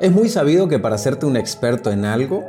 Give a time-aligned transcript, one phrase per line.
[0.00, 2.46] Es muy sabido que para hacerte un experto en algo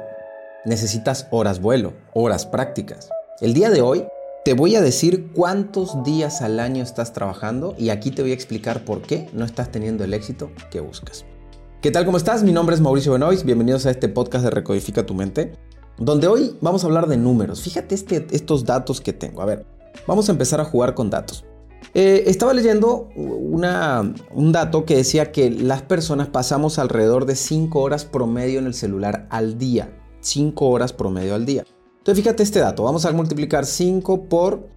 [0.63, 3.09] necesitas horas vuelo, horas prácticas.
[3.41, 4.05] El día de hoy
[4.45, 8.35] te voy a decir cuántos días al año estás trabajando y aquí te voy a
[8.35, 11.25] explicar por qué no estás teniendo el éxito que buscas.
[11.81, 12.05] ¿Qué tal?
[12.05, 12.41] ¿Cómo estás?
[12.41, 13.43] Mi nombre es Mauricio Benoist.
[13.43, 15.51] Bienvenidos a este podcast de Recodifica tu mente,
[15.97, 17.61] donde hoy vamos a hablar de números.
[17.63, 19.41] Fíjate este, estos datos que tengo.
[19.41, 19.65] A ver,
[20.07, 21.43] vamos a empezar a jugar con datos.
[21.93, 28.05] Eh, estaba leyendo un dato que decía que las personas pasamos alrededor de 5 horas
[28.05, 29.97] promedio en el celular al día.
[30.21, 31.65] 5 horas promedio al día.
[31.97, 34.67] Entonces fíjate este dato, vamos a multiplicar 5 por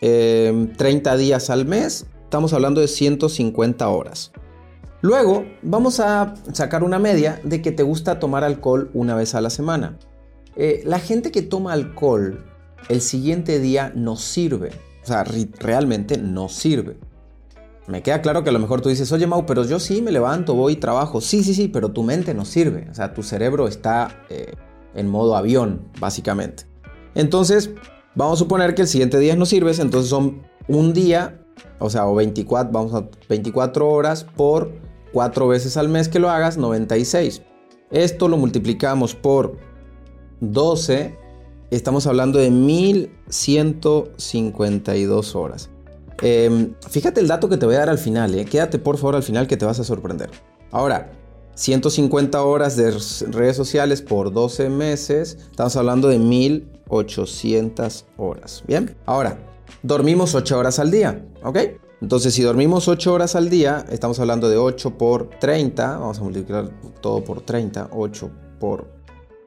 [0.00, 4.32] 30 eh, días al mes, estamos hablando de 150 horas.
[5.00, 9.40] Luego vamos a sacar una media de que te gusta tomar alcohol una vez a
[9.40, 9.98] la semana.
[10.56, 12.44] Eh, la gente que toma alcohol
[12.88, 14.70] el siguiente día no sirve.
[15.06, 15.22] O sea,
[15.60, 16.96] realmente no sirve.
[17.86, 20.10] Me queda claro que a lo mejor tú dices, oye Mau, pero yo sí me
[20.10, 21.20] levanto, voy y trabajo.
[21.20, 22.88] Sí, sí, sí, pero tu mente no sirve.
[22.90, 24.54] O sea, tu cerebro está eh,
[24.96, 26.64] en modo avión, básicamente.
[27.14, 27.70] Entonces,
[28.16, 31.40] vamos a suponer que el siguiente día no sirves, entonces son un día,
[31.78, 34.72] o sea, o 24, vamos a 24 horas por
[35.12, 37.42] 4 veces al mes que lo hagas, 96.
[37.92, 39.56] Esto lo multiplicamos por
[40.40, 41.16] 12
[41.70, 45.70] estamos hablando de 1152 horas.
[46.22, 48.46] Em, fíjate el dato que te voy a dar al final, eh.
[48.46, 50.30] quédate por favor al final que te vas a sorprender.
[50.70, 51.12] Ahora,
[51.54, 52.96] 150 horas de
[53.30, 58.64] redes sociales por 12 meses, estamos hablando de 1800 horas.
[58.66, 59.38] Bien, ahora,
[59.82, 61.58] dormimos 8 horas al día, ¿ok?
[62.00, 66.22] Entonces, si dormimos 8 horas al día, estamos hablando de 8 por 30, vamos a
[66.22, 68.86] multiplicar todo por 30, 8 por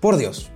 [0.00, 0.52] por Dios.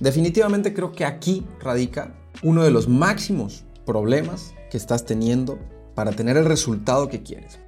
[0.00, 5.60] Definitivamente creo que aquí radica uno de los máximos problemas que estás teniendo
[5.94, 7.60] para tener el resultado que quieres.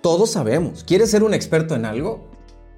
[0.00, 2.28] Todos sabemos, ¿quieres ser un experto en algo?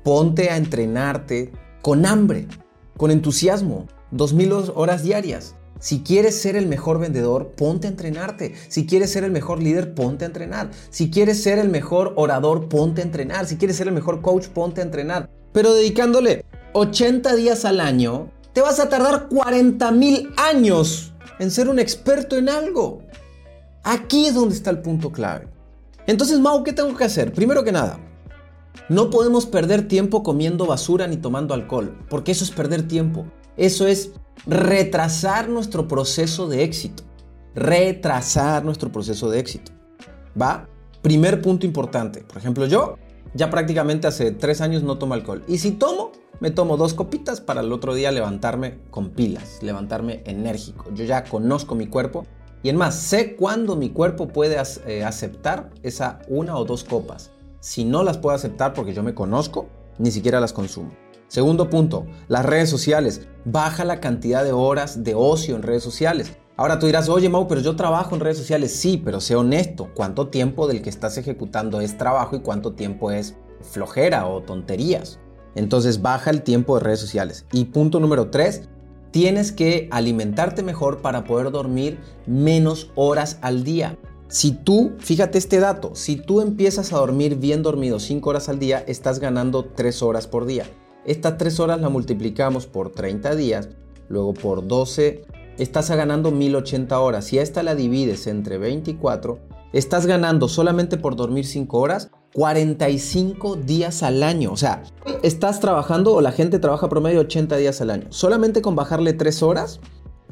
[0.05, 2.47] Ponte a entrenarte con hambre,
[2.99, 5.57] con entusiasmo, 2.000 horas diarias.
[5.79, 8.55] Si quieres ser el mejor vendedor, ponte a entrenarte.
[8.69, 10.71] Si quieres ser el mejor líder, ponte a entrenar.
[10.91, 13.47] Si quieres ser el mejor orador, ponte a entrenar.
[13.47, 15.29] Si quieres ser el mejor coach, ponte a entrenar.
[15.53, 21.69] Pero dedicándole 80 días al año, te vas a tardar 40 mil años en ser
[21.69, 23.03] un experto en algo.
[23.83, 25.47] Aquí es donde está el punto clave.
[26.07, 27.33] Entonces, Mau, ¿qué tengo que hacer?
[27.33, 27.99] Primero que nada,
[28.89, 33.27] no podemos perder tiempo comiendo basura ni tomando alcohol, porque eso es perder tiempo.
[33.57, 34.13] Eso es
[34.47, 37.03] retrasar nuestro proceso de éxito.
[37.55, 39.73] Retrasar nuestro proceso de éxito.
[40.41, 40.69] ¿Va?
[41.03, 42.21] Primer punto importante.
[42.21, 42.97] Por ejemplo, yo
[43.35, 45.43] ya prácticamente hace tres años no tomo alcohol.
[45.49, 50.23] Y si tomo, me tomo dos copitas para el otro día levantarme con pilas, levantarme
[50.27, 50.87] enérgico.
[50.95, 52.27] Yo ya conozco mi cuerpo
[52.63, 57.31] y en más, sé cuándo mi cuerpo puede eh, aceptar esa una o dos copas.
[57.61, 60.91] Si no las puedo aceptar porque yo me conozco, ni siquiera las consumo.
[61.37, 63.29] Segundo punto, las redes sociales.
[63.45, 66.33] Baja la cantidad de horas de ocio en redes sociales.
[66.57, 68.73] Ahora tú dirás, oye Mau, pero yo trabajo en redes sociales.
[68.73, 69.91] Sí, pero sé honesto.
[69.95, 75.19] ¿Cuánto tiempo del que estás ejecutando es trabajo y cuánto tiempo es flojera o tonterías?
[75.55, 77.45] Entonces baja el tiempo de redes sociales.
[77.53, 78.71] Y punto número tres,
[79.11, 83.99] tienes que alimentarte mejor para poder dormir menos horas al día.
[84.29, 88.59] Si tú, fíjate este dato, si tú empiezas a dormir bien dormido 5 horas al
[88.59, 90.65] día, estás ganando 3 horas por día.
[91.07, 93.69] Estas 3 horas las multiplicamos por 30 días,
[94.09, 95.25] luego por 12,
[95.57, 97.25] estás ganando 1080 horas.
[97.25, 99.39] Si a esta la divides entre 24,
[99.73, 104.53] estás ganando solamente por dormir 5 horas 45 días al año.
[104.53, 104.83] O sea,
[105.23, 108.07] estás trabajando o la gente trabaja promedio 80 días al año.
[108.11, 109.81] Solamente con bajarle 3 horas,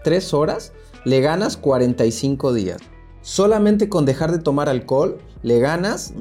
[0.02, 0.72] 3 horas,
[1.04, 2.78] le ganas 45 días.
[3.22, 6.12] Solamente con dejar de tomar alcohol, le ganas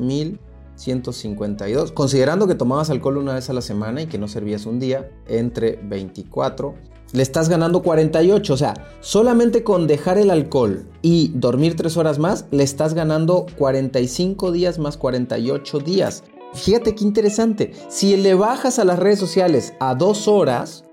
[0.85, 1.91] 1152.
[1.91, 5.09] Considerando que tomabas alcohol una vez a la semana y que no servías un día,
[5.27, 6.75] entre 24
[7.13, 8.53] le estás ganando 48.
[8.53, 13.45] O sea, solamente con dejar el alcohol y dormir 3 horas más, le estás ganando
[13.57, 16.23] 45 días más 48 días.
[16.53, 17.71] Fíjate qué interesante.
[17.87, 20.83] Si le bajas a las redes sociales a 2 horas,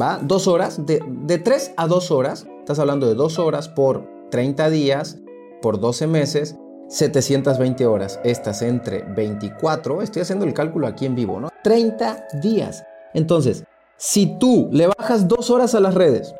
[0.00, 0.18] ¿va?
[0.22, 4.70] 2 horas, de, de 3 a 2 horas, estás hablando de 2 horas por 30
[4.70, 5.18] días,
[5.62, 6.56] por 12 meses,
[6.90, 8.20] 720 horas.
[8.24, 11.48] Estas entre 24, estoy haciendo el cálculo aquí en vivo, ¿no?
[11.64, 12.84] 30 días.
[13.14, 13.64] Entonces,
[13.96, 16.34] si tú le bajas dos horas a las redes,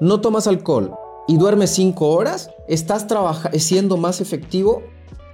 [0.00, 0.94] no tomas alcohol
[1.26, 3.06] y duermes cinco horas, estás
[3.58, 4.82] siendo más efectivo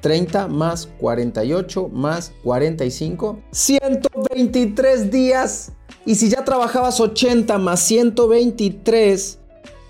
[0.01, 5.73] 30 más 48 más 45, 123 días.
[6.05, 9.39] Y si ya trabajabas 80 más 123,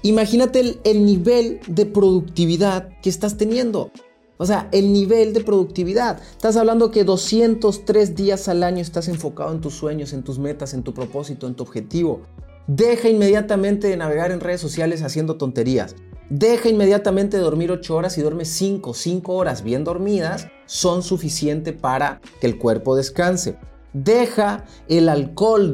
[0.02, 3.90] imagínate el, nivel de productividad que estás teniendo.
[4.38, 6.20] O sea, el nivel de productividad.
[6.30, 10.74] Estás hablando que 203 días al año estás enfocado en tus sueños, en tus metas,
[10.74, 12.22] en tu propósito, en tu objetivo.
[12.68, 15.96] Deja inmediatamente de navegar en redes sociales haciendo tonterías.
[16.30, 21.72] Deja inmediatamente de dormir 8 horas y duerme 5, 5 horas bien dormidas son suficiente
[21.72, 23.56] para que el cuerpo descanse.
[23.94, 25.72] Deja el alcohol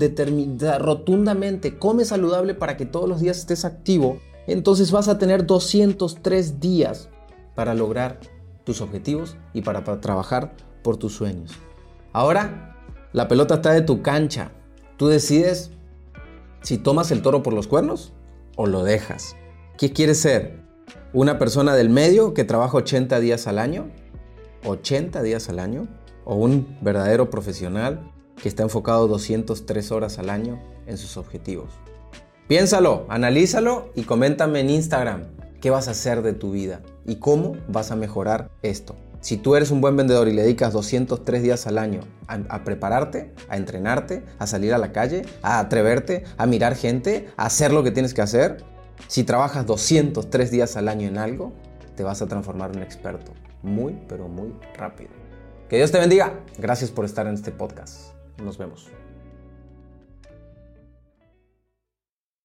[0.78, 4.20] rotundamente, come saludable para que todos los días estés activo.
[4.46, 7.10] Entonces vas a tener 203 días
[7.56, 8.20] para lograr
[8.64, 11.52] tus objetivos y para, trabajar por tus sueños.
[12.12, 12.76] Ahora,
[13.12, 14.50] la pelota está de tu cancha.
[14.96, 15.70] Tú decides
[16.62, 18.12] si tomas el toro por los cuernos
[18.56, 19.36] o lo dejas.
[19.76, 20.62] ¿Qué quieres ser?
[21.12, 23.90] ¿Una persona del medio que trabaja 80 días al año?
[24.64, 25.86] ¿80 días al año?
[26.24, 28.10] ¿O un verdadero profesional
[28.42, 31.70] que está enfocado 203 horas al año en sus objetivos?
[32.48, 37.56] Piénsalo, analízalo y coméntame en Instagram qué vas a hacer de tu vida y cómo
[37.68, 38.96] vas a mejorar esto.
[39.22, 43.32] Si tú eres un buen vendedor y le dedicas 203 días al año a, prepararte,
[43.48, 47.82] a entrenarte, a salir a la calle, a atreverte, a mirar gente, a hacer lo
[47.82, 48.62] que tienes que hacer,
[49.08, 51.54] si trabajas 203 días al año en algo,
[51.96, 53.32] te vas a transformar en un experto
[53.62, 55.12] muy, pero muy rápido.
[55.70, 56.40] Que Dios te bendiga.
[56.58, 58.12] Gracias por estar en este podcast.
[58.36, 58.90] Nos vemos.